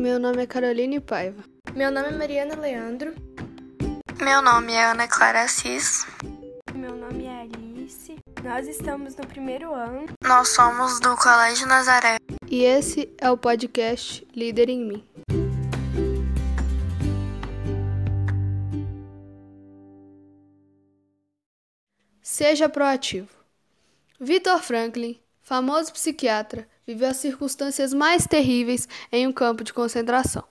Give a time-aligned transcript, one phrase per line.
[0.00, 1.44] Meu nome é Caroline Paiva.
[1.74, 3.14] Meu nome é Mariana Leandro.
[4.18, 6.06] Meu nome é Ana Clara Assis.
[6.74, 8.16] Meu nome é Alice.
[8.42, 10.06] Nós estamos no primeiro ano.
[10.24, 12.16] Nós somos do Colégio Nazaré.
[12.48, 15.04] E esse é o podcast Líder em Mim.
[22.22, 23.28] Seja proativo.
[24.18, 25.20] Victor Franklin,
[25.50, 30.44] famoso psiquiatra, viveu as circunstâncias mais terríveis em um campo de concentração.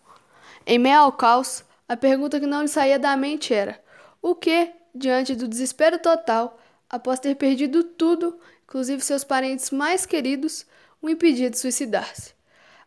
[0.67, 3.81] Em meio ao caos, a pergunta que não lhe saía da mente era:
[4.21, 10.65] o que, diante do desespero total, após ter perdido tudo, inclusive seus parentes mais queridos,
[11.01, 12.33] o impedia de suicidar-se?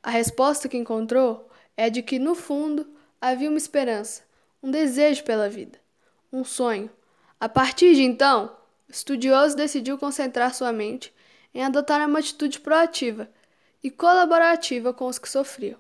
[0.03, 2.87] A resposta que encontrou é de que, no fundo,
[3.19, 4.23] havia uma esperança,
[4.63, 5.79] um desejo pela vida,
[6.31, 6.91] um sonho.
[7.41, 8.55] A partir de então,
[8.87, 11.11] o estudioso decidiu concentrar sua mente
[11.55, 13.31] em adotar uma atitude proativa
[13.83, 15.79] e colaborativa com os que sofriam.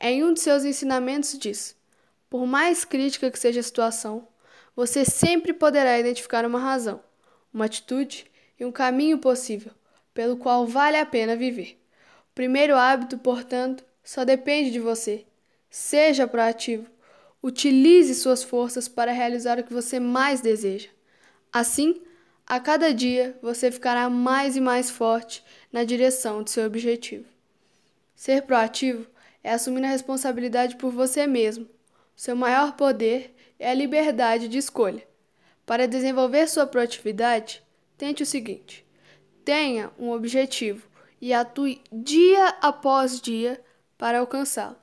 [0.00, 1.76] Em um de seus ensinamentos diz:
[2.28, 4.28] Por mais crítica que seja a situação,
[4.74, 7.00] você sempre poderá identificar uma razão,
[7.52, 9.72] uma atitude e um caminho possível
[10.18, 11.80] pelo qual vale a pena viver.
[12.32, 15.24] O primeiro hábito, portanto, só depende de você.
[15.70, 16.90] Seja proativo.
[17.40, 20.88] Utilize suas forças para realizar o que você mais deseja.
[21.52, 22.02] Assim,
[22.48, 27.26] a cada dia você ficará mais e mais forte na direção de seu objetivo.
[28.16, 29.06] Ser proativo
[29.44, 31.68] é assumir a responsabilidade por você mesmo.
[32.16, 35.06] Seu maior poder é a liberdade de escolha.
[35.66, 37.62] Para desenvolver sua proatividade,
[37.98, 38.84] tente o seguinte:
[39.44, 40.88] tenha um objetivo
[41.20, 43.62] e atue dia após dia
[43.98, 44.76] para alcançá-lo.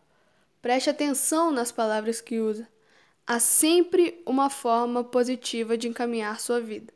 [0.62, 2.70] Preste atenção nas palavras que usa.
[3.26, 6.95] Há sempre uma forma positiva de encaminhar sua vida.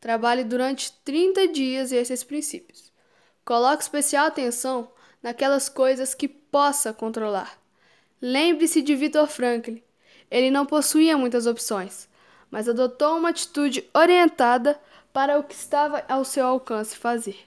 [0.00, 2.92] Trabalhe durante 30 dias esses princípios.
[3.44, 4.90] Coloque especial atenção
[5.22, 7.58] naquelas coisas que possa controlar.
[8.20, 9.82] Lembre-se de Victor Franklin.
[10.30, 12.08] Ele não possuía muitas opções,
[12.50, 14.80] mas adotou uma atitude orientada
[15.12, 17.38] para o que estava ao seu alcance fazer.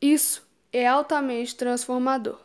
[0.00, 2.38] Isso é altamente transformador.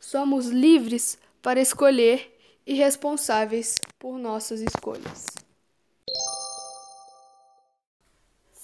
[0.00, 5.37] Somos livres para escolher e responsáveis por nossas escolhas.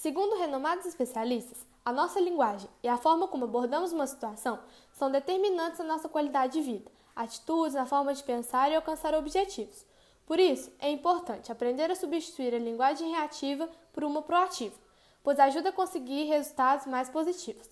[0.05, 4.59] Segundo renomados especialistas, a nossa linguagem e a forma como abordamos uma situação
[4.93, 9.83] são determinantes na nossa qualidade de vida, atitudes, na forma de pensar e alcançar objetivos.
[10.23, 14.75] Por isso, é importante aprender a substituir a linguagem reativa por uma proativa,
[15.23, 17.67] pois ajuda a conseguir resultados mais positivos.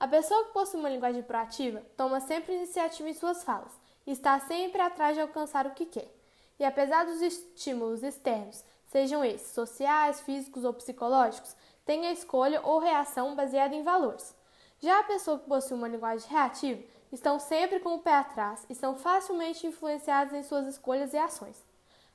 [0.00, 3.70] A pessoa que possui uma linguagem proativa toma sempre iniciativa em suas falas
[4.04, 6.12] e está sempre atrás de alcançar o que quer.
[6.58, 11.54] E apesar dos estímulos externos, sejam esses sociais, físicos ou psicológicos,
[11.86, 14.34] tem a escolha ou reação baseada em valores.
[14.80, 18.74] Já a pessoa que possui uma linguagem reativa estão sempre com o pé atrás e
[18.74, 21.64] são facilmente influenciadas em suas escolhas e ações.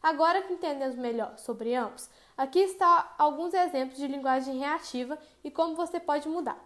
[0.04, 5.76] Agora que entendemos melhor sobre ambos, aqui está alguns exemplos de linguagem reativa e como
[5.76, 6.60] você pode mudar.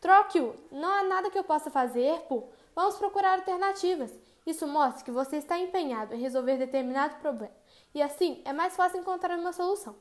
[0.00, 4.12] Troque o não há nada que eu possa fazer por vamos procurar alternativas.
[4.46, 7.52] Isso mostra que você está empenhado em resolver determinado problema
[7.92, 9.96] e assim é mais fácil encontrar uma solução.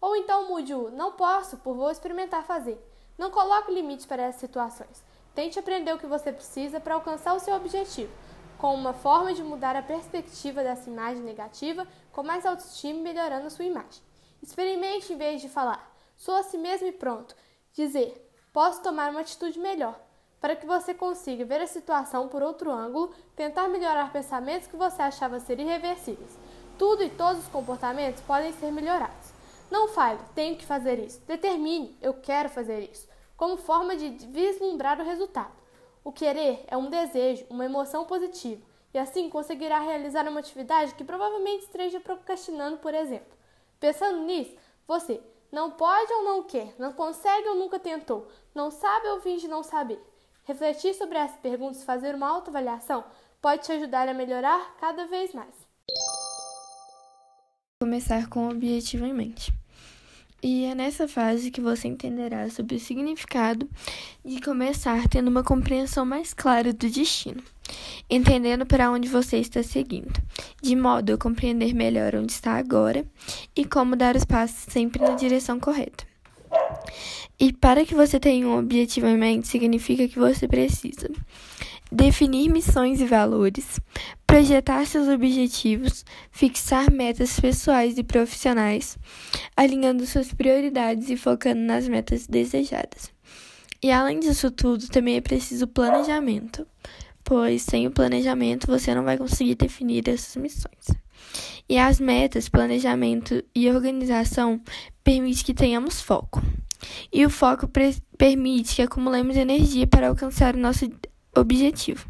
[0.00, 2.78] Ou então mude o não posso por vou experimentar fazer.
[3.16, 5.04] Não coloque limites para essas situações.
[5.34, 8.12] Tente aprender o que você precisa para alcançar o seu objetivo,
[8.58, 13.46] com uma forma de mudar a perspectiva dessa imagem negativa, com mais autoestima e melhorando
[13.46, 14.02] a sua imagem.
[14.42, 17.34] Experimente em vez de falar, sou a si mesmo e pronto.
[17.72, 19.98] Dizer, posso tomar uma atitude melhor,
[20.40, 25.02] para que você consiga ver a situação por outro ângulo, tentar melhorar pensamentos que você
[25.02, 26.38] achava ser irreversíveis.
[26.78, 29.23] Tudo e todos os comportamentos podem ser melhorados.
[29.70, 31.20] Não fale, tenho que fazer isso.
[31.26, 35.52] Determine, eu quero fazer isso, como forma de vislumbrar o resultado.
[36.04, 41.02] O querer é um desejo, uma emoção positiva, e assim conseguirá realizar uma atividade que
[41.02, 43.36] provavelmente esteja procrastinando, por exemplo.
[43.80, 44.54] Pensando nisso,
[44.86, 45.20] você
[45.50, 49.62] não pode ou não quer, não consegue ou nunca tentou, não sabe ou finge não
[49.62, 50.00] saber.
[50.44, 53.04] Refletir sobre essas perguntas e fazer uma autoavaliação
[53.40, 55.54] pode te ajudar a melhorar cada vez mais.
[57.84, 59.52] Começar com o objetivo em mente.
[60.42, 63.68] E é nessa fase que você entenderá sobre o significado
[64.24, 67.42] de começar tendo uma compreensão mais clara do destino,
[68.08, 70.14] entendendo para onde você está seguindo,
[70.62, 73.04] de modo a compreender melhor onde está agora
[73.54, 76.06] e como dar os passos sempre na direção correta.
[77.38, 81.10] E para que você tenha um objetivo em mente, significa que você precisa
[81.94, 83.80] definir missões e valores,
[84.26, 88.98] projetar seus objetivos, fixar metas pessoais e profissionais,
[89.56, 93.12] alinhando suas prioridades e focando nas metas desejadas.
[93.82, 96.66] E além disso tudo, também é preciso planejamento
[97.24, 100.86] pois sem o planejamento você não vai conseguir definir essas missões.
[101.68, 104.60] E as metas, planejamento e organização
[105.02, 106.42] permite que tenhamos foco.
[107.10, 107.66] E o foco
[108.18, 110.84] permite que acumulemos energia para alcançar o nosso
[111.36, 112.06] objetivo.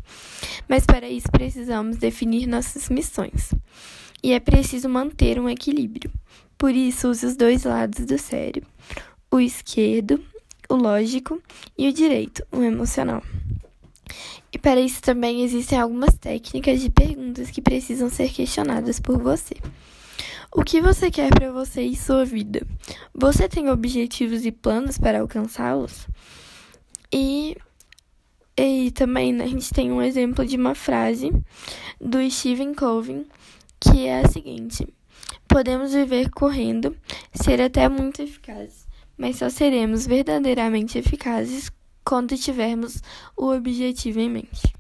[0.69, 3.51] Mas para isso precisamos definir nossas missões.
[4.23, 6.11] E é preciso manter um equilíbrio.
[6.57, 8.69] Por isso, use os dois lados do cérebro:
[9.31, 10.23] o esquerdo,
[10.69, 11.41] o lógico,
[11.77, 13.23] e o direito, o emocional.
[14.53, 19.57] E para isso também existem algumas técnicas de perguntas que precisam ser questionadas por você.
[20.57, 22.65] O que você quer para você e sua vida?
[23.13, 26.07] Você tem objetivos e planos para alcançá-los?
[27.13, 27.57] E,
[28.57, 31.31] e também a gente tem um exemplo de uma frase
[32.01, 33.27] do Stephen Covey
[33.81, 34.87] que é a seguinte:
[35.47, 36.97] Podemos viver correndo,
[37.33, 41.71] ser até muito eficazes, mas só seremos verdadeiramente eficazes
[42.05, 43.01] quando tivermos
[43.37, 44.75] o objetivo em mente.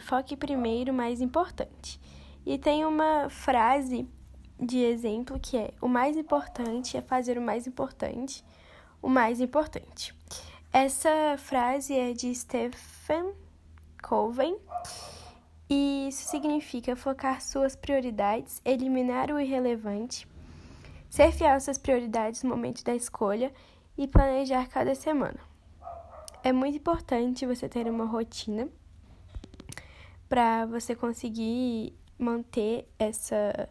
[0.00, 2.00] Foque primeiro mais importante.
[2.46, 4.06] E tem uma frase
[4.60, 8.44] de exemplo que é: o mais importante é fazer o mais importante,
[9.02, 10.14] o mais importante.
[10.76, 13.32] Essa frase é de Stephen
[14.02, 14.58] Covey
[15.70, 20.26] e isso significa focar suas prioridades, eliminar o irrelevante,
[21.08, 23.52] ser fiel às suas prioridades no momento da escolha
[23.96, 25.38] e planejar cada semana.
[26.42, 28.68] É muito importante você ter uma rotina
[30.28, 33.68] para você conseguir manter essa,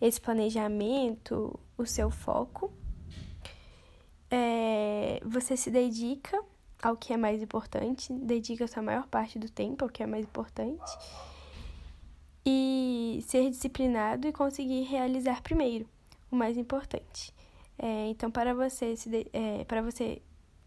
[0.00, 2.72] esse planejamento, o seu foco.
[4.30, 4.63] É,
[5.24, 6.42] você se dedica
[6.82, 10.06] ao que é mais importante, dedica a sua maior parte do tempo ao que é
[10.06, 10.98] mais importante.
[12.46, 15.88] E ser disciplinado e conseguir realizar primeiro,
[16.30, 17.32] o mais importante.
[17.78, 20.20] É, então, para você, se é, para você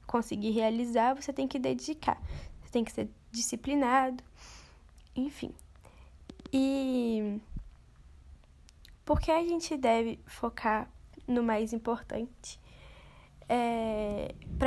[0.08, 2.20] conseguir realizar, você tem que dedicar.
[2.64, 4.24] Você tem que ser disciplinado,
[5.16, 5.54] enfim.
[6.52, 7.40] E
[9.06, 10.90] por que a gente deve focar
[11.28, 12.60] no mais importante?
[13.48, 14.07] É,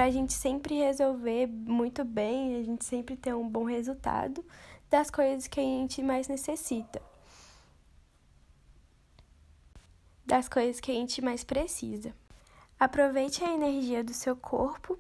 [0.00, 4.42] para a gente sempre resolver muito bem, a gente sempre ter um bom resultado
[4.88, 7.02] das coisas que a gente mais necessita,
[10.24, 12.14] das coisas que a gente mais precisa.
[12.78, 14.98] Aproveite a energia do seu corpo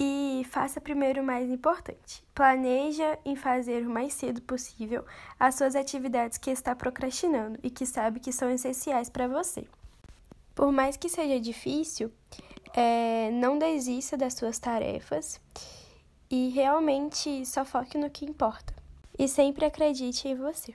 [0.00, 2.24] e faça primeiro o mais importante.
[2.34, 5.06] Planeja em fazer o mais cedo possível
[5.38, 9.64] as suas atividades que está procrastinando e que sabe que são essenciais para você.
[10.54, 12.10] Por mais que seja difícil,
[12.74, 15.40] é, não desista das suas tarefas
[16.30, 18.74] e realmente só foque no que importa.
[19.18, 20.74] E sempre acredite em você.